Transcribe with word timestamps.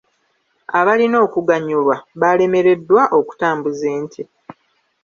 Abalina 0.79 1.17
okuganyulwa 1.25 1.95
baalemereddwa 2.19 3.01
okutambuza 3.19 3.85
ente. 3.97 4.23